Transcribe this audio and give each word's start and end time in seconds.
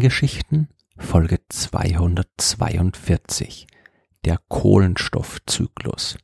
Sternengeschichten 0.00 0.68
Folge 0.96 1.40
242 1.50 3.66
Der 4.24 4.38
Kohlenstoffzyklus 4.48 6.16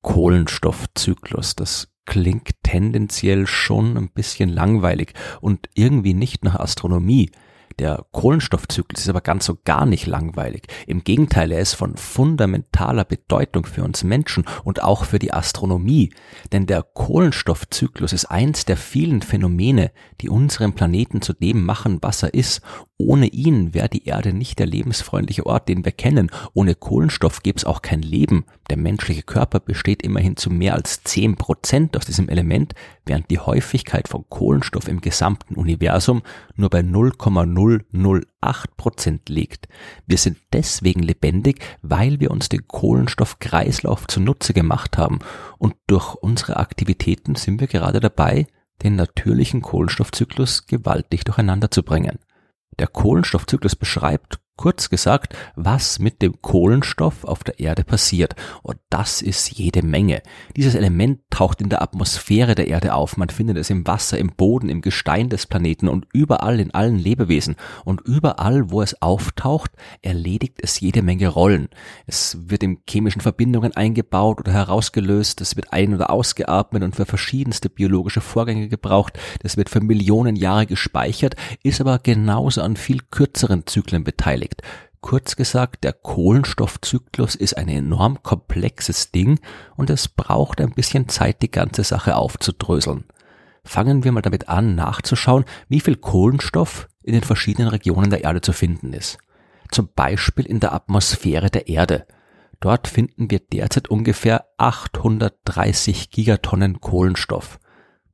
Kohlenstoffzyklus, 0.00 1.56
das 1.56 1.88
klingt 2.06 2.52
tendenziell 2.62 3.46
schon 3.46 3.98
ein 3.98 4.08
bisschen 4.08 4.48
langweilig 4.48 5.12
und 5.42 5.68
irgendwie 5.74 6.14
nicht 6.14 6.42
nach 6.42 6.58
Astronomie. 6.58 7.30
Der 7.78 8.06
Kohlenstoffzyklus 8.10 9.02
ist 9.02 9.08
aber 9.10 9.20
ganz 9.20 9.44
so 9.44 9.58
gar 9.62 9.84
nicht 9.84 10.06
langweilig. 10.06 10.66
Im 10.86 11.04
Gegenteil, 11.04 11.52
er 11.52 11.60
ist 11.60 11.74
von 11.74 11.96
fundamentaler 11.96 13.04
Bedeutung 13.04 13.66
für 13.66 13.84
uns 13.84 14.02
Menschen 14.02 14.44
und 14.64 14.82
auch 14.82 15.04
für 15.04 15.18
die 15.18 15.34
Astronomie. 15.34 16.14
Denn 16.52 16.66
der 16.66 16.82
Kohlenstoffzyklus 16.82 18.14
ist 18.14 18.26
eins 18.26 18.64
der 18.64 18.78
vielen 18.78 19.20
Phänomene, 19.20 19.92
die 20.22 20.30
unseren 20.30 20.72
Planeten 20.72 21.20
zu 21.20 21.34
dem 21.34 21.66
machen, 21.66 21.98
was 22.00 22.22
er 22.22 22.32
ist 22.32 22.62
ohne 22.98 23.26
ihn 23.26 23.74
wäre 23.74 23.90
die 23.90 24.06
Erde 24.06 24.32
nicht 24.32 24.58
der 24.58 24.66
lebensfreundliche 24.66 25.44
Ort, 25.44 25.68
den 25.68 25.84
wir 25.84 25.92
kennen. 25.92 26.30
Ohne 26.54 26.74
Kohlenstoff 26.74 27.42
gäbe 27.42 27.58
es 27.58 27.66
auch 27.66 27.82
kein 27.82 28.00
Leben. 28.00 28.46
Der 28.70 28.78
menschliche 28.78 29.22
Körper 29.22 29.60
besteht 29.60 30.02
immerhin 30.02 30.36
zu 30.36 30.48
mehr 30.50 30.74
als 30.74 31.02
zehn 31.02 31.36
Prozent 31.36 31.94
aus 31.96 32.06
diesem 32.06 32.30
Element, 32.30 32.74
während 33.04 33.30
die 33.30 33.38
Häufigkeit 33.38 34.08
von 34.08 34.24
Kohlenstoff 34.30 34.88
im 34.88 35.02
gesamten 35.02 35.56
Universum 35.56 36.22
nur 36.54 36.70
bei 36.70 36.80
0,008 36.80 38.76
Prozent 38.78 39.28
liegt. 39.28 39.68
Wir 40.06 40.16
sind 40.16 40.38
deswegen 40.54 41.02
lebendig, 41.02 41.60
weil 41.82 42.18
wir 42.20 42.30
uns 42.30 42.48
den 42.48 42.66
Kohlenstoffkreislauf 42.66 44.06
zunutze 44.06 44.54
gemacht 44.54 44.96
haben. 44.96 45.18
Und 45.58 45.74
durch 45.86 46.14
unsere 46.14 46.56
Aktivitäten 46.56 47.34
sind 47.34 47.60
wir 47.60 47.66
gerade 47.66 48.00
dabei, 48.00 48.46
den 48.82 48.96
natürlichen 48.96 49.60
Kohlenstoffzyklus 49.60 50.66
gewaltig 50.66 51.24
durcheinander 51.24 51.70
zu 51.70 51.82
bringen. 51.82 52.18
Der 52.78 52.86
Kohlenstoffzyklus 52.86 53.76
beschreibt 53.76 54.38
Kurz 54.56 54.88
gesagt, 54.88 55.36
was 55.54 55.98
mit 55.98 56.22
dem 56.22 56.40
Kohlenstoff 56.40 57.24
auf 57.24 57.44
der 57.44 57.60
Erde 57.60 57.84
passiert. 57.84 58.34
Und 58.62 58.78
das 58.88 59.20
ist 59.20 59.50
jede 59.50 59.82
Menge. 59.82 60.22
Dieses 60.56 60.74
Element 60.74 61.20
taucht 61.28 61.60
in 61.60 61.68
der 61.68 61.82
Atmosphäre 61.82 62.54
der 62.54 62.68
Erde 62.68 62.94
auf. 62.94 63.18
Man 63.18 63.28
findet 63.28 63.58
es 63.58 63.68
im 63.68 63.86
Wasser, 63.86 64.16
im 64.16 64.32
Boden, 64.34 64.70
im 64.70 64.80
Gestein 64.80 65.28
des 65.28 65.46
Planeten 65.46 65.88
und 65.88 66.06
überall 66.14 66.58
in 66.58 66.72
allen 66.72 66.98
Lebewesen. 66.98 67.56
Und 67.84 68.00
überall, 68.06 68.70
wo 68.70 68.80
es 68.80 69.02
auftaucht, 69.02 69.72
erledigt 70.00 70.58
es 70.62 70.80
jede 70.80 71.02
Menge 71.02 71.28
Rollen. 71.28 71.68
Es 72.06 72.38
wird 72.48 72.62
in 72.62 72.78
chemischen 72.88 73.20
Verbindungen 73.20 73.76
eingebaut 73.76 74.40
oder 74.40 74.52
herausgelöst. 74.52 75.42
Es 75.42 75.56
wird 75.56 75.74
ein- 75.74 75.94
oder 75.94 76.08
ausgeatmet 76.08 76.82
und 76.82 76.96
für 76.96 77.04
verschiedenste 77.04 77.68
biologische 77.68 78.22
Vorgänge 78.22 78.68
gebraucht. 78.68 79.18
Das 79.42 79.58
wird 79.58 79.68
für 79.68 79.82
Millionen 79.82 80.34
Jahre 80.34 80.64
gespeichert, 80.64 81.36
ist 81.62 81.82
aber 81.82 81.98
genauso 81.98 82.62
an 82.62 82.76
viel 82.76 83.00
kürzeren 83.10 83.66
Zyklen 83.66 84.02
beteiligt 84.02 84.45
beteiligt. 84.46 84.62
Kurz 85.02 85.36
gesagt, 85.36 85.84
der 85.84 85.92
Kohlenstoffzyklus 85.92 87.36
ist 87.36 87.56
ein 87.56 87.68
enorm 87.68 88.22
komplexes 88.24 89.12
Ding 89.12 89.38
und 89.76 89.88
es 89.88 90.08
braucht 90.08 90.60
ein 90.60 90.72
bisschen 90.72 91.08
Zeit, 91.08 91.42
die 91.42 91.50
ganze 91.50 91.84
Sache 91.84 92.16
aufzudröseln. 92.16 93.04
Fangen 93.62 94.02
wir 94.02 94.10
mal 94.10 94.22
damit 94.22 94.48
an, 94.48 94.74
nachzuschauen, 94.74 95.44
wie 95.68 95.80
viel 95.80 95.96
Kohlenstoff 95.96 96.88
in 97.02 97.12
den 97.12 97.22
verschiedenen 97.22 97.68
Regionen 97.68 98.10
der 98.10 98.24
Erde 98.24 98.40
zu 98.40 98.52
finden 98.52 98.92
ist. 98.92 99.18
Zum 99.70 99.88
Beispiel 99.94 100.46
in 100.46 100.58
der 100.60 100.72
Atmosphäre 100.72 101.50
der 101.50 101.68
Erde. 101.68 102.06
Dort 102.58 102.88
finden 102.88 103.30
wir 103.30 103.38
derzeit 103.38 103.88
ungefähr 103.88 104.46
830 104.56 106.10
Gigatonnen 106.10 106.80
Kohlenstoff. 106.80 107.60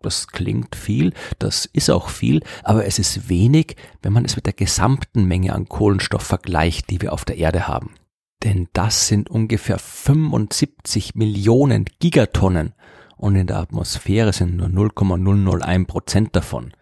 Das 0.02 0.28
klingt 0.28 0.76
viel, 0.76 1.12
das 1.38 1.66
ist 1.66 1.90
auch 1.90 2.08
viel, 2.08 2.42
aber 2.62 2.86
es 2.86 2.98
ist 2.98 3.28
wenig, 3.28 3.76
wenn 4.02 4.12
man 4.12 4.24
es 4.24 4.36
mit 4.36 4.46
der 4.46 4.52
gesamten 4.52 5.24
Menge 5.24 5.52
an 5.52 5.68
Kohlenstoff 5.68 6.22
vergleicht, 6.22 6.90
die 6.90 7.00
wir 7.00 7.12
auf 7.12 7.24
der 7.24 7.38
Erde 7.38 7.68
haben. 7.68 7.94
Denn 8.42 8.68
das 8.72 9.06
sind 9.06 9.30
ungefähr 9.30 9.78
75 9.78 11.14
Millionen 11.14 11.84
Gigatonnen 12.00 12.74
und 13.16 13.36
in 13.36 13.46
der 13.46 13.58
Atmosphäre 13.58 14.32
sind 14.32 14.56
nur 14.56 14.68
0,001 14.68 15.86
Prozent 15.86 16.34
davon. 16.34 16.72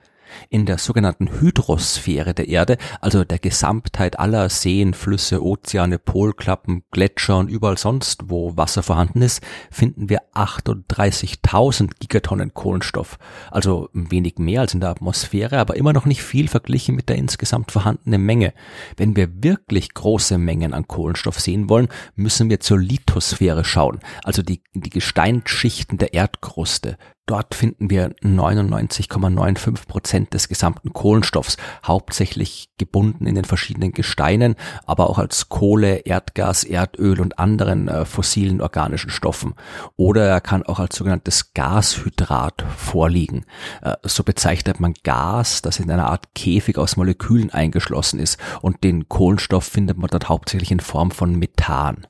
In 0.49 0.67
der 0.67 0.79
sogenannten 0.79 1.41
Hydrosphäre 1.41 2.35
der 2.35 2.49
Erde, 2.49 2.77
also 3.01 3.25
der 3.25 3.39
Gesamtheit 3.39 4.19
aller 4.19 4.49
Seen, 4.49 4.95
Flüsse, 4.95 5.45
Ozeane, 5.45 5.99
Polklappen, 5.99 6.83
Gletscher 6.91 7.39
und 7.39 7.49
überall 7.49 7.79
sonst, 7.79 8.25
wo 8.31 8.57
Wasser 8.57 8.83
vorhanden 8.83 9.23
ist, 9.23 9.43
finden 9.71 10.09
wir 10.09 10.21
38.000 10.35 11.93
Gigatonnen 11.99 12.55
Kohlenstoff. 12.55 13.19
Also 13.51 13.89
ein 13.95 14.11
wenig 14.11 14.39
mehr 14.39 14.63
als 14.63 14.75
in 14.75 14.81
der 14.81 14.91
Atmosphäre, 14.91 15.59
aber 15.59 15.77
immer 15.77 15.93
noch 15.93 16.07
nicht 16.07 16.23
viel 16.23 16.49
verglichen 16.49 16.97
mit 16.97 17.09
der 17.09 17.17
insgesamt 17.17 17.73
vorhandenen 17.73 18.23
Menge. 18.23 18.53
Wenn 18.97 19.17
wir 19.17 19.43
wirklich 19.43 19.95
große 19.95 20.39
Mengen 20.39 20.75
an 20.75 20.89
Kohlenstoff 20.89 21.41
sehen 21.41 21.69
wollen, 21.69 21.89
müssen 22.15 22.51
wir 22.51 22.61
zur 22.61 22.79
Lithosphäre 22.79 23.65
schauen, 23.65 24.01
also 24.25 24.43
die, 24.43 24.62
die 24.75 24.91
Gesteinsschichten 24.91 25.99
der 25.99 26.15
Erdkruste. 26.15 26.97
Dort 27.31 27.55
finden 27.55 27.91
wir 27.91 28.09
99,95 28.25 29.87
Prozent 29.87 30.35
des 30.35 30.49
gesamten 30.49 30.93
Kohlenstoffs, 30.93 31.59
hauptsächlich 31.85 32.71
gebunden 32.77 33.25
in 33.25 33.37
den 33.37 33.45
verschiedenen 33.45 33.93
Gesteinen, 33.93 34.57
aber 34.85 35.09
auch 35.09 35.19
als 35.21 35.49
Kohle, 35.49 35.99
Erdgas, 35.99 36.65
Erdöl 36.65 37.21
und 37.21 37.39
anderen 37.39 37.87
äh, 37.87 38.05
fossilen 38.05 38.61
organischen 38.61 39.11
Stoffen. 39.11 39.55
Oder 39.97 40.27
er 40.27 40.41
kann 40.41 40.65
auch 40.65 40.81
als 40.81 40.97
sogenanntes 40.97 41.55
Gashydrat 41.55 42.65
vorliegen. 42.77 43.45
Äh, 43.81 43.95
so 44.03 44.25
bezeichnet 44.25 44.81
man 44.81 44.95
Gas, 45.05 45.62
das 45.62 45.79
in 45.79 45.89
einer 45.89 46.11
Art 46.11 46.35
Käfig 46.35 46.79
aus 46.79 46.97
Molekülen 46.97 47.51
eingeschlossen 47.51 48.19
ist 48.19 48.41
und 48.61 48.83
den 48.83 49.09
Kohlenstoff 49.09 49.62
findet 49.62 49.99
man 49.99 50.11
dort 50.11 50.29
hauptsächlich 50.29 50.73
in 50.73 50.81
Form 50.81 51.12
von 51.12 51.39
Methan. 51.39 52.09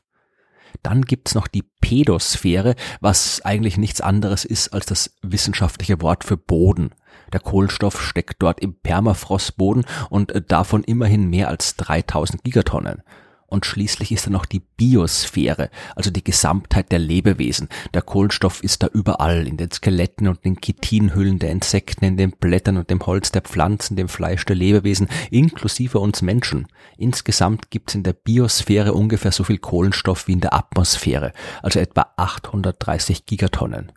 Dann 0.82 1.02
gibt's 1.02 1.34
noch 1.34 1.48
die 1.48 1.64
Pedosphäre, 1.80 2.74
was 3.00 3.42
eigentlich 3.44 3.76
nichts 3.76 4.00
anderes 4.00 4.44
ist 4.44 4.72
als 4.72 4.86
das 4.86 5.16
wissenschaftliche 5.22 6.00
Wort 6.00 6.24
für 6.24 6.36
Boden. 6.36 6.90
Der 7.32 7.40
Kohlenstoff 7.40 8.00
steckt 8.02 8.42
dort 8.42 8.60
im 8.60 8.74
Permafrostboden 8.74 9.84
und 10.08 10.32
äh, 10.32 10.42
davon 10.42 10.84
immerhin 10.84 11.28
mehr 11.28 11.48
als 11.48 11.76
3000 11.76 12.42
Gigatonnen. 12.44 13.02
Und 13.50 13.66
schließlich 13.66 14.12
ist 14.12 14.26
da 14.26 14.30
noch 14.30 14.46
die 14.46 14.60
Biosphäre, 14.60 15.70
also 15.96 16.10
die 16.10 16.22
Gesamtheit 16.22 16.92
der 16.92 17.00
Lebewesen. 17.00 17.68
Der 17.92 18.00
Kohlenstoff 18.00 18.62
ist 18.62 18.84
da 18.84 18.86
überall, 18.86 19.46
in 19.46 19.56
den 19.56 19.72
Skeletten 19.72 20.28
und 20.28 20.44
den 20.44 20.60
Chitinhüllen 20.60 21.40
der 21.40 21.50
Insekten, 21.50 22.04
in 22.04 22.16
den 22.16 22.30
Blättern 22.30 22.76
und 22.76 22.90
dem 22.90 23.04
Holz 23.04 23.32
der 23.32 23.42
Pflanzen, 23.42 23.96
dem 23.96 24.08
Fleisch 24.08 24.44
der 24.44 24.54
Lebewesen, 24.54 25.08
inklusive 25.32 25.98
uns 25.98 26.22
Menschen. 26.22 26.68
Insgesamt 26.96 27.70
gibt 27.70 27.90
es 27.90 27.96
in 27.96 28.04
der 28.04 28.12
Biosphäre 28.12 28.94
ungefähr 28.94 29.32
so 29.32 29.42
viel 29.42 29.58
Kohlenstoff 29.58 30.28
wie 30.28 30.34
in 30.34 30.40
der 30.40 30.54
Atmosphäre, 30.54 31.32
also 31.60 31.80
etwa 31.80 32.06
830 32.16 33.26
Gigatonnen. 33.26 33.90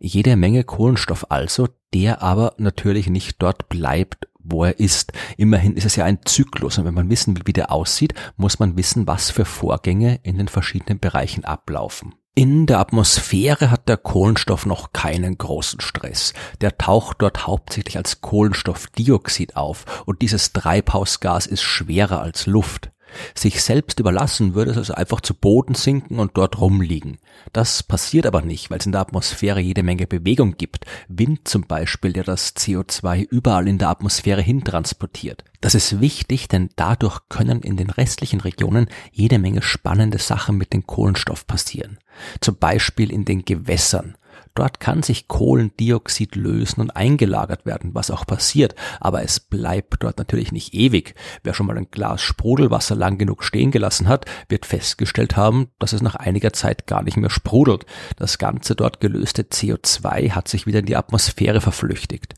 Jede 0.00 0.34
Menge 0.34 0.64
Kohlenstoff 0.64 1.30
also, 1.30 1.68
der 1.94 2.22
aber 2.22 2.54
natürlich 2.58 3.08
nicht 3.08 3.40
dort 3.40 3.68
bleibt, 3.68 4.28
wo 4.44 4.64
er 4.64 4.78
ist. 4.78 5.12
Immerhin 5.36 5.76
ist 5.76 5.86
es 5.86 5.96
ja 5.96 6.04
ein 6.04 6.20
Zyklus 6.24 6.78
und 6.78 6.84
wenn 6.84 6.94
man 6.94 7.10
wissen 7.10 7.36
will, 7.36 7.42
wie 7.46 7.52
der 7.52 7.72
aussieht, 7.72 8.14
muss 8.36 8.58
man 8.58 8.76
wissen, 8.76 9.06
was 9.06 9.30
für 9.30 9.44
Vorgänge 9.44 10.20
in 10.22 10.38
den 10.38 10.48
verschiedenen 10.48 11.00
Bereichen 11.00 11.44
ablaufen. 11.44 12.14
In 12.36 12.66
der 12.66 12.80
Atmosphäre 12.80 13.70
hat 13.70 13.88
der 13.88 13.96
Kohlenstoff 13.96 14.66
noch 14.66 14.92
keinen 14.92 15.38
großen 15.38 15.80
Stress. 15.80 16.34
Der 16.60 16.76
taucht 16.76 17.22
dort 17.22 17.46
hauptsächlich 17.46 17.96
als 17.96 18.22
Kohlenstoffdioxid 18.22 19.54
auf 19.54 20.02
und 20.04 20.20
dieses 20.20 20.52
Treibhausgas 20.52 21.46
ist 21.46 21.62
schwerer 21.62 22.20
als 22.20 22.46
Luft. 22.46 22.90
Sich 23.34 23.62
selbst 23.62 24.00
überlassen 24.00 24.54
würde 24.54 24.72
es 24.72 24.76
also 24.76 24.94
einfach 24.94 25.20
zu 25.20 25.34
Boden 25.34 25.74
sinken 25.74 26.18
und 26.18 26.32
dort 26.34 26.60
rumliegen. 26.60 27.18
Das 27.52 27.82
passiert 27.82 28.26
aber 28.26 28.42
nicht, 28.42 28.70
weil 28.70 28.78
es 28.78 28.86
in 28.86 28.92
der 28.92 29.00
Atmosphäre 29.00 29.60
jede 29.60 29.82
Menge 29.82 30.06
Bewegung 30.06 30.56
gibt. 30.56 30.86
Wind 31.08 31.46
zum 31.48 31.62
Beispiel, 31.62 32.12
der 32.12 32.24
das 32.24 32.56
CO2 32.56 33.22
überall 33.22 33.68
in 33.68 33.78
der 33.78 33.88
Atmosphäre 33.88 34.42
hin 34.42 34.64
transportiert. 34.64 35.44
Das 35.60 35.74
ist 35.74 36.00
wichtig, 36.00 36.48
denn 36.48 36.68
dadurch 36.76 37.20
können 37.28 37.62
in 37.62 37.76
den 37.76 37.90
restlichen 37.90 38.40
Regionen 38.40 38.88
jede 39.12 39.38
Menge 39.38 39.62
spannende 39.62 40.18
Sachen 40.18 40.58
mit 40.58 40.72
dem 40.72 40.86
Kohlenstoff 40.86 41.46
passieren. 41.46 41.98
Zum 42.40 42.56
Beispiel 42.56 43.10
in 43.10 43.24
den 43.24 43.44
Gewässern. 43.44 44.16
Dort 44.54 44.78
kann 44.78 45.02
sich 45.02 45.26
Kohlendioxid 45.26 46.36
lösen 46.36 46.80
und 46.80 46.94
eingelagert 46.94 47.66
werden, 47.66 47.94
was 47.94 48.12
auch 48.12 48.24
passiert, 48.24 48.76
aber 49.00 49.22
es 49.22 49.40
bleibt 49.40 50.02
dort 50.04 50.18
natürlich 50.18 50.52
nicht 50.52 50.74
ewig. 50.74 51.16
Wer 51.42 51.54
schon 51.54 51.66
mal 51.66 51.76
ein 51.76 51.90
Glas 51.90 52.22
Sprudelwasser 52.22 52.94
lang 52.94 53.18
genug 53.18 53.42
stehen 53.42 53.72
gelassen 53.72 54.06
hat, 54.06 54.26
wird 54.48 54.64
festgestellt 54.64 55.36
haben, 55.36 55.70
dass 55.80 55.92
es 55.92 56.02
nach 56.02 56.14
einiger 56.14 56.52
Zeit 56.52 56.86
gar 56.86 57.02
nicht 57.02 57.16
mehr 57.16 57.30
sprudelt. 57.30 57.84
Das 58.16 58.38
ganze 58.38 58.76
dort 58.76 59.00
gelöste 59.00 59.42
CO2 59.42 60.30
hat 60.30 60.46
sich 60.46 60.66
wieder 60.66 60.78
in 60.78 60.86
die 60.86 60.96
Atmosphäre 60.96 61.60
verflüchtigt. 61.60 62.34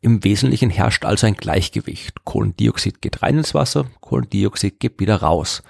Im 0.00 0.24
Wesentlichen 0.24 0.70
herrscht 0.70 1.04
also 1.04 1.28
ein 1.28 1.36
Gleichgewicht. 1.36 2.24
Kohlendioxid 2.24 3.00
geht 3.00 3.22
rein 3.22 3.38
ins 3.38 3.54
Wasser, 3.54 3.86
Kohlendioxid 4.00 4.80
geht 4.80 4.98
wieder 4.98 5.22
raus. 5.22 5.62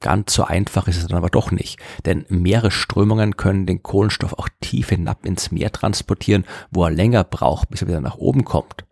Ganz 0.00 0.32
so 0.32 0.44
einfach 0.44 0.86
ist 0.86 0.98
es 0.98 1.08
dann 1.08 1.18
aber 1.18 1.28
doch 1.28 1.50
nicht, 1.50 1.80
denn 2.06 2.24
Meeresströmungen 2.28 3.36
können 3.36 3.66
den 3.66 3.82
Kohlenstoff 3.82 4.32
auch 4.32 4.48
tief 4.60 4.90
hinab 4.90 5.26
ins 5.26 5.50
Meer 5.50 5.72
transportieren, 5.72 6.44
wo 6.70 6.84
er 6.84 6.90
länger 6.90 7.24
braucht, 7.24 7.70
bis 7.70 7.82
er 7.82 7.88
wieder 7.88 8.00
nach 8.00 8.16
oben 8.16 8.44
kommt. 8.44 8.84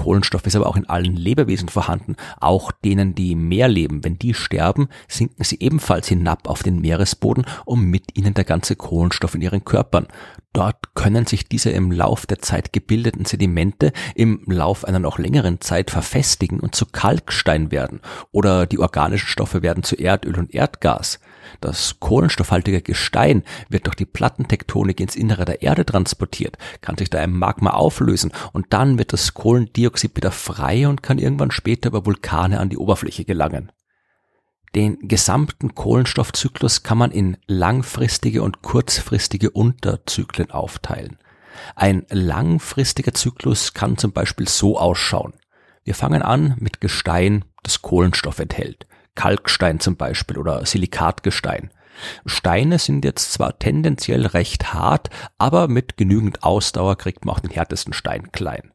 Kohlenstoff 0.00 0.46
ist 0.46 0.56
aber 0.56 0.66
auch 0.66 0.78
in 0.78 0.88
allen 0.88 1.14
Lebewesen 1.14 1.68
vorhanden, 1.68 2.16
auch 2.40 2.72
denen, 2.72 3.14
die 3.14 3.32
im 3.32 3.48
Meer 3.48 3.68
leben. 3.68 4.02
Wenn 4.02 4.18
die 4.18 4.32
sterben, 4.32 4.88
sinken 5.08 5.44
sie 5.44 5.58
ebenfalls 5.60 6.08
hinab 6.08 6.48
auf 6.48 6.62
den 6.62 6.80
Meeresboden 6.80 7.44
und 7.66 7.82
mit 7.82 8.16
ihnen 8.16 8.32
der 8.32 8.44
ganze 8.44 8.76
Kohlenstoff 8.76 9.34
in 9.34 9.42
ihren 9.42 9.62
Körpern. 9.62 10.06
Dort 10.54 10.94
können 10.94 11.26
sich 11.26 11.50
diese 11.50 11.68
im 11.68 11.92
Lauf 11.92 12.24
der 12.24 12.38
Zeit 12.38 12.72
gebildeten 12.72 13.26
Sedimente 13.26 13.92
im 14.14 14.42
Lauf 14.46 14.86
einer 14.86 15.00
noch 15.00 15.18
längeren 15.18 15.60
Zeit 15.60 15.90
verfestigen 15.90 16.60
und 16.60 16.74
zu 16.74 16.86
Kalkstein 16.86 17.70
werden 17.70 18.00
oder 18.32 18.64
die 18.64 18.78
organischen 18.78 19.28
Stoffe 19.28 19.60
werden 19.60 19.82
zu 19.82 19.96
Erdöl 19.96 20.38
und 20.38 20.54
Erdgas. 20.54 21.20
Das 21.60 22.00
kohlenstoffhaltige 22.00 22.82
Gestein 22.82 23.42
wird 23.68 23.86
durch 23.86 23.96
die 23.96 24.06
Plattentektonik 24.06 25.00
ins 25.00 25.16
Innere 25.16 25.44
der 25.44 25.62
Erde 25.62 25.84
transportiert, 25.84 26.58
kann 26.80 26.96
sich 26.96 27.10
da 27.10 27.22
im 27.22 27.38
Magma 27.38 27.70
auflösen 27.70 28.32
und 28.52 28.66
dann 28.70 28.98
wird 28.98 29.12
das 29.12 29.34
Kohlendioxid 29.34 30.16
wieder 30.16 30.32
frei 30.32 30.88
und 30.88 31.02
kann 31.02 31.18
irgendwann 31.18 31.50
später 31.50 31.88
über 31.88 32.06
Vulkane 32.06 32.60
an 32.60 32.68
die 32.68 32.78
Oberfläche 32.78 33.24
gelangen. 33.24 33.72
Den 34.74 35.08
gesamten 35.08 35.74
Kohlenstoffzyklus 35.74 36.84
kann 36.84 36.98
man 36.98 37.10
in 37.10 37.36
langfristige 37.46 38.42
und 38.42 38.62
kurzfristige 38.62 39.50
Unterzyklen 39.50 40.52
aufteilen. 40.52 41.18
Ein 41.74 42.06
langfristiger 42.08 43.12
Zyklus 43.12 43.74
kann 43.74 43.98
zum 43.98 44.12
Beispiel 44.12 44.48
so 44.48 44.78
ausschauen. 44.78 45.34
Wir 45.82 45.94
fangen 45.94 46.22
an 46.22 46.54
mit 46.58 46.80
Gestein, 46.80 47.44
das 47.62 47.82
Kohlenstoff 47.82 48.38
enthält. 48.38 48.86
Kalkstein 49.20 49.80
zum 49.80 49.96
Beispiel 49.96 50.38
oder 50.38 50.64
Silikatgestein. 50.64 51.70
Steine 52.24 52.78
sind 52.78 53.04
jetzt 53.04 53.34
zwar 53.34 53.58
tendenziell 53.58 54.24
recht 54.24 54.72
hart, 54.72 55.10
aber 55.36 55.68
mit 55.68 55.98
genügend 55.98 56.42
Ausdauer 56.42 56.96
kriegt 56.96 57.26
man 57.26 57.34
auch 57.34 57.40
den 57.40 57.50
härtesten 57.50 57.92
Stein 57.92 58.32
klein. 58.32 58.72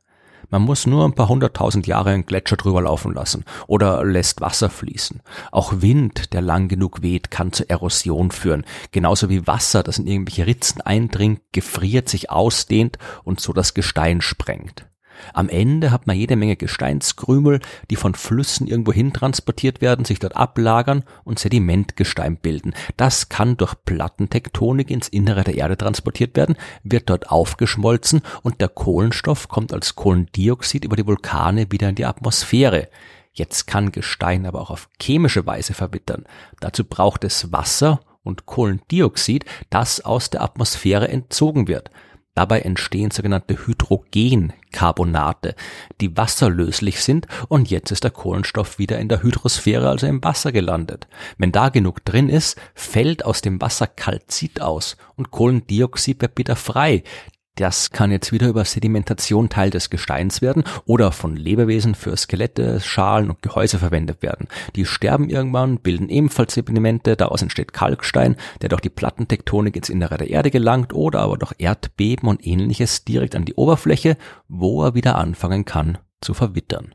Man 0.51 0.62
muss 0.62 0.86
nur 0.86 1.03
ein 1.03 1.15
paar 1.15 1.30
hunderttausend 1.30 1.88
Jahre 1.88 2.12
einen 2.12 2.27
Gletscher 2.27 2.57
drüber 2.57 2.83
laufen 2.83 3.12
lassen 3.12 3.44
oder 3.65 4.06
lässt 4.06 4.39
Wasser 4.39 4.69
fließen. 4.69 5.24
Auch 5.51 5.81
Wind, 5.81 6.33
der 6.33 6.42
lang 6.42 6.68
genug 6.68 7.01
weht, 7.01 7.31
kann 7.31 7.51
zur 7.51 7.68
Erosion 7.71 8.30
führen. 8.30 8.65
Genauso 8.91 9.30
wie 9.31 9.48
Wasser, 9.48 9.81
das 9.81 9.98
in 9.98 10.06
irgendwelche 10.06 10.45
Ritzen 10.45 10.80
eindringt, 10.80 11.41
gefriert, 11.53 12.07
sich 12.07 12.30
ausdehnt 12.30 13.00
und 13.24 13.39
so 13.39 13.51
das 13.51 13.74
Gestein 13.74 14.21
sprengt. 14.21 14.86
Am 15.33 15.50
Ende 15.50 15.91
hat 15.91 16.07
man 16.07 16.17
jede 16.17 16.35
Menge 16.35 16.56
Gesteinskrümel, 16.56 17.59
die 17.89 17.95
von 17.95 18.15
Flüssen 18.15 18.67
irgendwo 18.67 18.94
hin 18.94 19.13
transportiert 19.13 19.81
werden, 19.81 20.06
sich 20.06 20.19
dort 20.19 20.35
ablagern 20.35 21.03
und 21.23 21.39
Sedimentgestein 21.39 22.38
bilden. 22.38 22.73
Das 22.97 23.29
kann 23.29 23.57
durch 23.57 23.75
Plattentektonik 23.85 24.89
ins 24.89 25.07
Innere 25.07 25.44
der 25.44 25.56
Erde 25.56 25.77
transportiert 25.77 26.35
werden, 26.35 26.56
wird 26.83 27.09
dort 27.09 27.29
aufgeschmolzen 27.29 28.21
und 28.41 28.62
der 28.62 28.69
Kohlenstoff 28.69 29.47
kommt 29.47 29.73
als 29.73 29.95
Kohlendioxid 29.95 30.85
über 30.85 30.95
die 30.95 31.07
Vulkane 31.07 31.71
wieder 31.71 31.89
in 31.89 31.95
die 31.95 32.06
Atmosphäre. 32.06 32.89
Jetzt 33.33 33.67
kann 33.67 33.91
Gestein 33.91 34.45
aber 34.45 34.62
auch 34.62 34.69
auf 34.69 34.89
chemische 35.01 35.45
Weise 35.45 35.73
verwittern. 35.73 36.23
Dazu 36.62 36.85
braucht 36.85 37.25
es 37.25 37.51
Wasser 37.51 38.00
und 38.23 38.45
Kohlendioxid, 38.45 39.45
das 39.69 40.01
aus 40.01 40.29
der 40.29 40.41
Atmosphäre 40.41 41.09
entzogen 41.09 41.67
wird. 41.67 41.91
Dabei 42.36 42.60
entstehen 42.60 43.12
sogenannte 43.12 43.66
Hydrogencarbonate, 43.66 45.56
die 46.02 46.18
wasserlöslich 46.18 47.02
sind 47.02 47.28
und 47.48 47.70
jetzt 47.70 47.92
ist 47.92 48.04
der 48.04 48.12
Kohlenstoff 48.12 48.78
wieder 48.78 49.00
in 49.00 49.08
der 49.08 49.24
Hydrosphäre, 49.24 49.90
also 49.90 50.06
im 50.06 50.22
Wasser 50.22 50.52
gelandet. 50.52 51.08
Wenn 51.38 51.54
da 51.54 51.70
genug 51.70 52.04
drin 52.04 52.28
ist, 52.28 52.60
fällt 52.74 53.24
aus 53.24 53.42
dem 53.42 53.62
Wasser 53.62 53.88
Kalzit 53.88 54.62
aus 54.62 54.98
und 55.16 55.32
Kohlendioxid 55.32 56.22
wird 56.22 56.38
wieder 56.38 56.58
frei. 56.58 57.04
Das 57.56 57.92
kann 57.92 58.12
jetzt 58.12 58.34
wieder 58.34 58.50
über 58.50 58.66
Sedimentation 58.66 59.48
Teil 59.48 59.69
des 59.69 59.90
Gesteins 59.90 60.42
werden 60.42 60.66
oder 60.86 61.13
von 61.13 61.38
Lebewesen 61.38 61.96
für 61.96 62.16
Skelette, 62.18 62.81
Schalen 62.81 63.30
und 63.30 63.42
Gehäuse 63.42 63.80
verwendet 63.80 64.22
werden. 64.22 64.50
Die 64.75 64.86
sterben 64.86 65.30
irgendwann, 65.30 65.80
bilden 65.80 66.10
ebenfalls 66.10 66.54
Sedimente, 66.54 67.16
daraus 67.16 67.42
entsteht 67.42 67.72
Kalkstein, 67.72 68.36
der 68.62 68.69
durch 68.69 68.81
die 68.81 68.90
Plattentektonik 68.90 69.78
ins 69.78 69.90
Innere 69.90 70.18
der 70.18 70.30
Erde 70.30 70.52
gelangt 70.52 70.94
oder 70.94 71.22
aber 71.22 71.38
durch 71.38 71.54
Erdbeben 71.57 72.28
und 72.28 72.46
ähnliches 72.46 73.06
direkt 73.06 73.36
an 73.38 73.46
die 73.46 73.56
Oberfläche, 73.56 74.18
wo 74.50 74.84
er 74.84 74.94
wieder 74.94 75.16
anfangen 75.16 75.63
kann 75.63 75.98
zu 76.19 76.34
verwittern. 76.34 76.94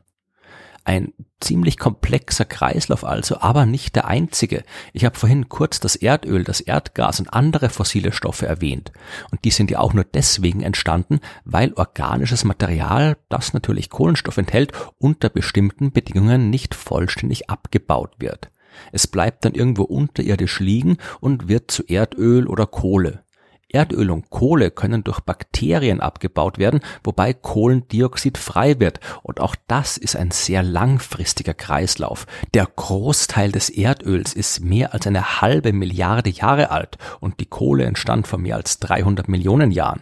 Ein 0.83 1.13
ziemlich 1.39 1.77
komplexer 1.77 2.45
Kreislauf 2.45 3.03
also, 3.03 3.39
aber 3.39 3.65
nicht 3.65 3.95
der 3.95 4.07
einzige. 4.07 4.63
Ich 4.93 5.05
habe 5.05 5.17
vorhin 5.17 5.47
kurz 5.49 5.79
das 5.79 5.95
Erdöl, 5.95 6.43
das 6.43 6.61
Erdgas 6.61 7.19
und 7.19 7.33
andere 7.33 7.69
fossile 7.69 8.11
Stoffe 8.11 8.47
erwähnt. 8.47 8.91
Und 9.31 9.43
die 9.45 9.51
sind 9.51 9.69
ja 9.69 9.79
auch 9.79 9.93
nur 9.93 10.03
deswegen 10.03 10.61
entstanden, 10.61 11.19
weil 11.45 11.73
organisches 11.73 12.43
Material, 12.43 13.17
das 13.29 13.53
natürlich 13.53 13.89
Kohlenstoff 13.89 14.37
enthält, 14.37 14.71
unter 14.97 15.29
bestimmten 15.29 15.91
Bedingungen 15.91 16.49
nicht 16.49 16.73
vollständig 16.73 17.49
abgebaut 17.49 18.15
wird. 18.19 18.49
Es 18.91 19.07
bleibt 19.07 19.45
dann 19.45 19.53
irgendwo 19.53 19.83
unterirdisch 19.83 20.59
liegen 20.59 20.97
und 21.19 21.47
wird 21.47 21.69
zu 21.69 21.83
Erdöl 21.83 22.47
oder 22.47 22.65
Kohle. 22.65 23.23
Erdöl 23.73 24.11
und 24.11 24.29
Kohle 24.29 24.71
können 24.71 25.03
durch 25.03 25.19
Bakterien 25.21 25.99
abgebaut 25.99 26.57
werden, 26.57 26.81
wobei 27.03 27.33
Kohlendioxid 27.33 28.37
frei 28.37 28.79
wird. 28.79 28.99
Und 29.23 29.39
auch 29.39 29.55
das 29.67 29.97
ist 29.97 30.15
ein 30.15 30.31
sehr 30.31 30.63
langfristiger 30.63 31.53
Kreislauf. 31.53 32.27
Der 32.53 32.65
Großteil 32.65 33.51
des 33.51 33.69
Erdöls 33.69 34.33
ist 34.33 34.61
mehr 34.61 34.93
als 34.93 35.07
eine 35.07 35.41
halbe 35.41 35.73
Milliarde 35.73 36.29
Jahre 36.29 36.71
alt 36.71 36.97
und 37.19 37.39
die 37.39 37.45
Kohle 37.45 37.85
entstand 37.85 38.27
vor 38.27 38.39
mehr 38.39 38.55
als 38.55 38.79
300 38.79 39.27
Millionen 39.27 39.71
Jahren. 39.71 40.01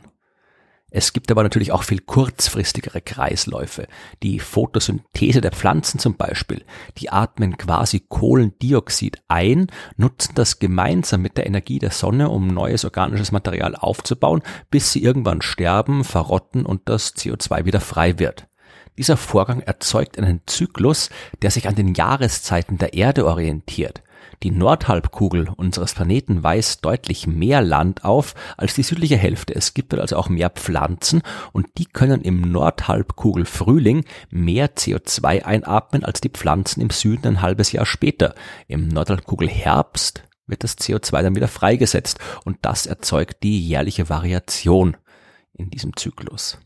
Es 0.92 1.14
gibt 1.14 1.30
aber 1.30 1.44
natürlich 1.44 1.72
auch 1.72 1.84
viel 1.84 2.00
kurzfristigere 2.00 3.02
Kreisläufe. 3.02 3.88
Die 4.24 4.40
Photosynthese 4.40 5.42
der 5.42 5.52
Pflanzen 5.52 6.00
zum 6.00 6.16
Beispiel, 6.16 6.64
die 6.98 7.12
atmen 7.12 7.58
quasi 7.58 8.00
Kohlendioxid 8.00 9.22
ein, 9.28 9.68
nutzen 9.98 10.34
das 10.36 10.60
gemeinsam 10.60 11.22
mit 11.22 11.38
der 11.38 11.46
Energie 11.46 11.80
der 11.80 11.92
Sonne, 11.92 12.30
um 12.30 12.48
neues 12.48 12.86
organisches 12.86 13.32
Material 13.32 13.76
aufzubauen, 13.76 14.42
bis 14.72 14.92
sie 14.92 15.04
irgendwann 15.04 15.42
sterben, 15.42 16.04
verrotten 16.04 16.66
und 16.66 16.90
das 16.90 17.16
CO2 17.16 17.66
wieder 17.66 17.82
frei 17.82 18.18
wird. 18.18 18.48
Dieser 18.98 19.16
Vorgang 19.16 19.62
erzeugt 19.62 20.18
einen 20.18 20.42
Zyklus, 20.46 21.10
der 21.42 21.52
sich 21.52 21.68
an 21.68 21.76
den 21.76 21.94
Jahreszeiten 21.94 22.78
der 22.78 22.94
Erde 22.94 23.26
orientiert. 23.26 24.02
Die 24.42 24.52
Nordhalbkugel 24.52 25.50
unseres 25.58 25.94
Planeten 25.94 26.44
weist 26.44 26.86
deutlich 26.86 27.28
mehr 27.28 27.62
Land 27.62 28.06
auf 28.06 28.36
als 28.56 28.74
die 28.74 28.84
südliche 28.84 29.18
Hälfte. 29.18 29.54
Es 29.54 29.74
gibt 29.74 29.92
dort 29.92 30.02
also 30.02 30.16
auch 30.16 30.30
mehr 30.30 30.50
Pflanzen 30.50 31.24
und 31.52 31.68
die 31.78 31.86
können 31.86 32.22
im 32.22 32.42
Nordhalbkugel 32.42 33.44
Frühling 33.44 34.06
mehr 34.30 34.74
CO2 34.76 35.44
einatmen 35.44 36.06
als 36.06 36.22
die 36.22 36.30
Pflanzen 36.30 36.80
im 36.80 36.90
Süden 36.90 37.28
ein 37.28 37.42
halbes 37.42 37.74
Jahr 37.74 37.86
später. 37.86 38.34
Im 38.68 38.88
Nordhalbkugel 38.88 39.50
Herbst 39.50 40.24
wird 40.48 40.64
das 40.64 40.78
CO2 40.78 41.22
dann 41.22 41.36
wieder 41.36 41.50
freigesetzt 41.50 42.20
und 42.46 42.60
das 42.62 42.86
erzeugt 42.86 43.44
die 43.44 43.68
jährliche 43.68 44.08
Variation 44.08 44.96
in 45.52 45.70
diesem 45.70 45.98
Zyklus. 45.98 46.58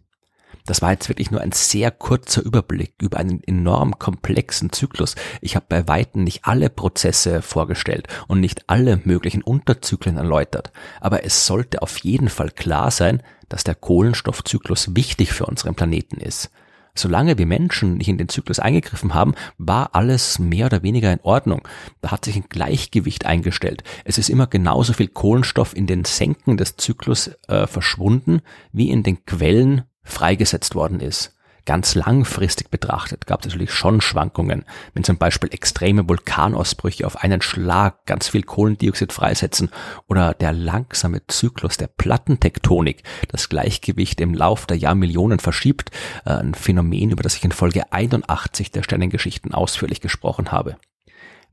Das 0.65 0.82
war 0.82 0.91
jetzt 0.91 1.10
wirklich 1.10 1.29
nur 1.29 1.41
ein 1.41 1.51
sehr 1.51 1.91
kurzer 1.91 2.41
Überblick 2.41 2.93
über 3.01 3.17
einen 3.17 3.43
enorm 3.43 4.00
komplexen 4.00 4.72
Zyklus. 4.72 5.15
Ich 5.41 5.55
habe 5.55 5.65
bei 5.67 5.88
Weitem 5.88 6.24
nicht 6.24 6.46
alle 6.46 6.70
Prozesse 6.70 7.41
vorgestellt 7.41 8.08
und 8.27 8.39
nicht 8.39 8.70
alle 8.70 9.01
möglichen 9.03 9.41
Unterzyklen 9.41 10.17
erläutert. 10.17 10.72
Aber 11.01 11.25
es 11.25 11.46
sollte 11.46 11.82
auf 11.82 11.98
jeden 12.00 12.29
Fall 12.29 12.50
klar 12.50 12.91
sein, 12.91 13.22
dass 13.50 13.63
der 13.63 13.75
Kohlenstoffzyklus 13.75 14.96
wichtig 14.96 15.34
für 15.34 15.46
unseren 15.46 15.75
Planeten 15.75 16.17
ist. 16.17 16.50
Solange 16.96 17.39
wir 17.39 17.48
Menschen 17.48 17.98
nicht 17.98 18.08
in 18.08 18.20
den 18.20 18.29
Zyklus 18.29 18.60
eingegriffen 18.60 19.15
haben, 19.15 19.34
war 19.58 19.96
alles 19.96 20.38
mehr 20.38 20.67
oder 20.67 20.84
weniger 20.84 21.12
in 21.12 21.22
Ordnung. 21.24 21.67
Da 22.01 22.12
hat 22.12 22.25
sich 22.25 22.36
ein 22.36 22.46
Gleichgewicht 22.50 23.25
eingestellt. 23.25 23.84
Es 24.05 24.20
ist 24.20 24.29
immer 24.29 24.46
genauso 24.46 24.93
viel 24.93 25.08
Kohlenstoff 25.08 25.75
in 25.75 25.88
den 25.88 26.05
Senken 26.05 26.55
des 26.55 26.77
Zyklus 26.77 27.32
äh, 27.48 27.65
verschwunden, 27.65 28.41
wie 28.72 28.91
in 28.91 29.01
den 29.01 29.25
Quellen 29.25 29.84
freigesetzt 30.03 30.75
worden 30.75 31.00
ist. 31.00 31.33
Ganz 31.65 31.95
langfristig 31.95 32.69
betrachtet 32.69 33.25
gab 33.25 33.39
es 33.39 33.48
natürlich 33.48 33.72
schon 33.72 34.01
Schwankungen, 34.01 34.65
wenn 34.93 35.05
zum 35.05 35.17
Beispiel 35.17 35.53
extreme 35.53 36.10
Vulkanausbrüche 36.10 37.07
auf 37.07 37.24
einen 37.24 37.41
Schlag 37.41 38.05
ganz 38.05 38.27
viel 38.27 38.43
Kohlendioxid 38.43 39.13
freisetzen 39.13 39.69
oder 40.07 40.33
der 40.33 40.51
langsame 40.51 41.25
Zyklus 41.27 41.77
der 41.77 41.88
Plattentektonik 41.88 43.03
das 43.29 43.48
Gleichgewicht 43.48 44.19
im 44.19 44.33
Lauf 44.33 44.65
der 44.65 44.75
Jahrmillionen 44.75 45.39
verschiebt, 45.39 45.91
äh, 46.25 46.31
ein 46.31 46.53
Phänomen, 46.53 47.12
über 47.12 47.24
das 47.24 47.38
ich 47.38 47.45
in 47.45 47.53
Folge 47.53 47.93
81 47.93 48.72
der 48.72 48.83
Sternengeschichten 48.83 49.53
ausführlich 49.53 50.01
gesprochen 50.01 50.51
habe. 50.51 50.75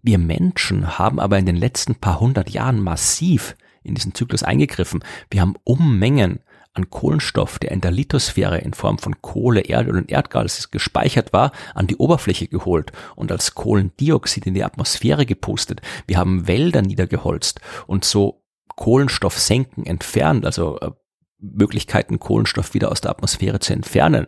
Wir 0.02 0.18
Menschen 0.18 0.98
haben 0.98 1.20
aber 1.20 1.38
in 1.38 1.46
den 1.46 1.56
letzten 1.56 1.94
paar 1.94 2.18
hundert 2.18 2.50
Jahren 2.50 2.80
massiv 2.80 3.54
in 3.84 3.94
diesen 3.94 4.14
Zyklus 4.14 4.42
eingegriffen. 4.42 5.04
Wir 5.30 5.40
haben 5.42 5.54
Unmengen 5.62 6.40
an 6.72 6.90
Kohlenstoff, 6.90 7.58
der 7.58 7.72
in 7.72 7.80
der 7.80 7.90
Lithosphäre 7.90 8.58
in 8.58 8.74
Form 8.74 8.98
von 8.98 9.20
Kohle, 9.20 9.62
Erdöl 9.62 9.96
und 9.96 10.10
Erdgas 10.10 10.70
gespeichert 10.70 11.32
war, 11.32 11.52
an 11.74 11.86
die 11.86 11.96
Oberfläche 11.96 12.46
geholt 12.46 12.92
und 13.16 13.32
als 13.32 13.54
Kohlendioxid 13.54 14.46
in 14.46 14.54
die 14.54 14.64
Atmosphäre 14.64 15.26
gepustet. 15.26 15.80
Wir 16.06 16.18
haben 16.18 16.46
Wälder 16.46 16.82
niedergeholzt 16.82 17.60
und 17.86 18.04
so 18.04 18.44
Kohlenstoffsenken 18.76 19.84
entfernt, 19.84 20.46
also 20.46 20.78
äh, 20.80 20.90
Möglichkeiten, 21.38 22.20
Kohlenstoff 22.20 22.74
wieder 22.74 22.90
aus 22.92 23.00
der 23.00 23.10
Atmosphäre 23.10 23.58
zu 23.58 23.72
entfernen. 23.72 24.26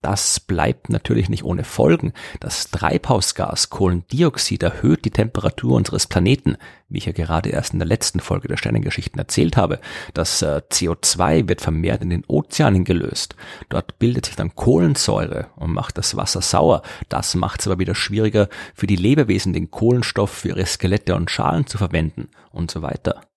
Das 0.00 0.38
bleibt 0.38 0.90
natürlich 0.90 1.28
nicht 1.28 1.42
ohne 1.42 1.64
Folgen. 1.64 2.12
Das 2.38 2.70
Treibhausgas 2.70 3.68
Kohlendioxid 3.68 4.62
erhöht 4.62 5.04
die 5.04 5.10
Temperatur 5.10 5.74
unseres 5.74 6.06
Planeten, 6.06 6.56
wie 6.88 6.98
ich 6.98 7.06
ja 7.06 7.12
gerade 7.12 7.50
erst 7.50 7.72
in 7.72 7.80
der 7.80 7.88
letzten 7.88 8.20
Folge 8.20 8.46
der 8.46 8.56
Sternengeschichten 8.56 9.18
erzählt 9.18 9.56
habe. 9.56 9.80
Das 10.14 10.40
äh, 10.42 10.62
CO2 10.70 11.48
wird 11.48 11.60
vermehrt 11.60 12.02
in 12.02 12.10
den 12.10 12.24
Ozeanen 12.26 12.84
gelöst. 12.84 13.34
Dort 13.70 13.98
bildet 13.98 14.26
sich 14.26 14.36
dann 14.36 14.54
Kohlensäure 14.54 15.48
und 15.56 15.72
macht 15.72 15.98
das 15.98 16.16
Wasser 16.16 16.42
sauer. 16.42 16.82
Das 17.08 17.34
macht 17.34 17.60
es 17.60 17.66
aber 17.66 17.80
wieder 17.80 17.96
schwieriger 17.96 18.48
für 18.74 18.86
die 18.86 18.96
Lebewesen, 18.96 19.52
den 19.52 19.72
Kohlenstoff 19.72 20.30
für 20.30 20.48
ihre 20.48 20.66
Skelette 20.66 21.16
und 21.16 21.28
Schalen 21.28 21.66
zu 21.66 21.76
verwenden 21.76 22.28
und 22.52 22.70
so 22.70 22.82
weiter. 22.82 23.27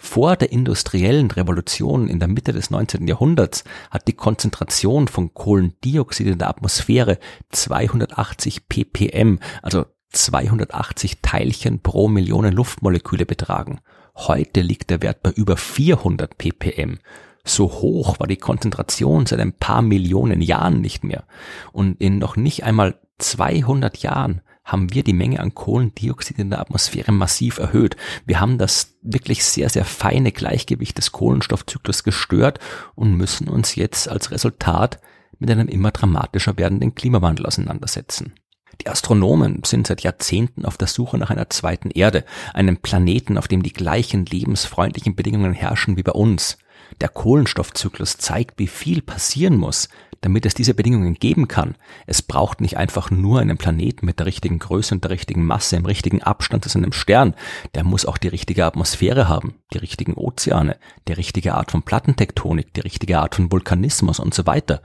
Vor 0.00 0.36
der 0.36 0.52
industriellen 0.52 1.28
Revolution 1.32 2.06
in 2.06 2.20
der 2.20 2.28
Mitte 2.28 2.52
des 2.52 2.70
19. 2.70 3.08
Jahrhunderts 3.08 3.64
hat 3.90 4.06
die 4.06 4.12
Konzentration 4.12 5.08
von 5.08 5.34
Kohlendioxid 5.34 6.28
in 6.28 6.38
der 6.38 6.48
Atmosphäre 6.48 7.18
280 7.50 8.68
ppm, 8.68 9.40
also 9.60 9.86
280 10.10 11.20
Teilchen 11.20 11.80
pro 11.80 12.06
Million 12.06 12.50
Luftmoleküle 12.50 13.26
betragen. 13.26 13.80
Heute 14.14 14.60
liegt 14.60 14.90
der 14.90 15.02
Wert 15.02 15.20
bei 15.22 15.30
über 15.32 15.56
400 15.56 16.38
ppm. 16.38 16.98
So 17.44 17.72
hoch 17.72 18.20
war 18.20 18.28
die 18.28 18.36
Konzentration 18.36 19.26
seit 19.26 19.40
ein 19.40 19.52
paar 19.52 19.82
Millionen 19.82 20.40
Jahren 20.40 20.80
nicht 20.80 21.02
mehr. 21.02 21.24
Und 21.72 22.00
in 22.00 22.18
noch 22.18 22.36
nicht 22.36 22.62
einmal 22.62 23.00
200 23.18 23.98
Jahren 23.98 24.42
haben 24.68 24.92
wir 24.92 25.02
die 25.02 25.14
Menge 25.14 25.40
an 25.40 25.54
Kohlendioxid 25.54 26.38
in 26.38 26.50
der 26.50 26.60
Atmosphäre 26.60 27.10
massiv 27.10 27.58
erhöht. 27.58 27.96
Wir 28.26 28.38
haben 28.38 28.58
das 28.58 28.94
wirklich 29.02 29.44
sehr, 29.44 29.70
sehr 29.70 29.84
feine 29.84 30.30
Gleichgewicht 30.30 30.98
des 30.98 31.10
Kohlenstoffzyklus 31.10 32.04
gestört 32.04 32.60
und 32.94 33.16
müssen 33.16 33.48
uns 33.48 33.74
jetzt 33.74 34.08
als 34.08 34.30
Resultat 34.30 35.00
mit 35.38 35.50
einem 35.50 35.68
immer 35.68 35.90
dramatischer 35.90 36.58
werdenden 36.58 36.94
Klimawandel 36.94 37.46
auseinandersetzen. 37.46 38.34
Die 38.82 38.88
Astronomen 38.88 39.62
sind 39.64 39.86
seit 39.86 40.02
Jahrzehnten 40.02 40.64
auf 40.64 40.76
der 40.76 40.86
Suche 40.86 41.18
nach 41.18 41.30
einer 41.30 41.50
zweiten 41.50 41.90
Erde, 41.90 42.24
einem 42.52 42.76
Planeten, 42.76 43.38
auf 43.38 43.48
dem 43.48 43.62
die 43.62 43.72
gleichen 43.72 44.26
lebensfreundlichen 44.26 45.16
Bedingungen 45.16 45.52
herrschen 45.52 45.96
wie 45.96 46.02
bei 46.02 46.12
uns. 46.12 46.58
Der 47.00 47.08
Kohlenstoffzyklus 47.08 48.18
zeigt, 48.18 48.58
wie 48.58 48.66
viel 48.66 49.02
passieren 49.02 49.56
muss, 49.56 49.88
damit 50.20 50.46
es 50.46 50.54
diese 50.54 50.74
Bedingungen 50.74 51.14
geben 51.14 51.48
kann. 51.48 51.76
Es 52.06 52.22
braucht 52.22 52.60
nicht 52.60 52.76
einfach 52.76 53.10
nur 53.10 53.40
einen 53.40 53.58
Planeten 53.58 54.06
mit 54.06 54.18
der 54.18 54.26
richtigen 54.26 54.58
Größe 54.58 54.94
und 54.94 55.04
der 55.04 55.10
richtigen 55.10 55.44
Masse 55.44 55.76
im 55.76 55.86
richtigen 55.86 56.22
Abstand 56.22 56.64
zu 56.64 56.70
seinem 56.70 56.92
Stern. 56.92 57.34
Der 57.74 57.84
muss 57.84 58.06
auch 58.06 58.18
die 58.18 58.28
richtige 58.28 58.64
Atmosphäre 58.64 59.28
haben, 59.28 59.56
die 59.72 59.78
richtigen 59.78 60.14
Ozeane, 60.14 60.76
die 61.06 61.12
richtige 61.12 61.54
Art 61.54 61.70
von 61.70 61.82
Plattentektonik, 61.82 62.74
die 62.74 62.80
richtige 62.80 63.18
Art 63.18 63.34
von 63.34 63.50
Vulkanismus 63.52 64.18
und 64.18 64.34
so 64.34 64.46
weiter. 64.46 64.82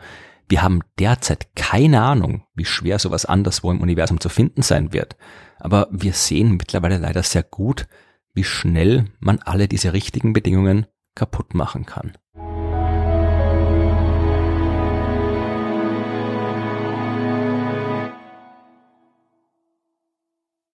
Wir 0.47 0.61
haben 0.61 0.81
derzeit 0.99 1.55
keine 1.55 2.01
Ahnung, 2.01 2.43
wie 2.53 2.65
schwer 2.65 2.99
sowas 2.99 3.25
anderswo 3.25 3.71
im 3.71 3.81
Universum 3.81 4.19
zu 4.19 4.29
finden 4.29 4.61
sein 4.61 4.93
wird. 4.93 5.15
Aber 5.59 5.87
wir 5.91 6.13
sehen 6.13 6.57
mittlerweile 6.57 6.97
leider 6.97 7.23
sehr 7.23 7.43
gut, 7.43 7.87
wie 8.33 8.43
schnell 8.43 9.05
man 9.19 9.39
alle 9.39 9.67
diese 9.67 9.93
richtigen 9.93 10.33
Bedingungen 10.33 10.87
kaputt 11.15 11.53
machen 11.53 11.85
kann. 11.85 12.13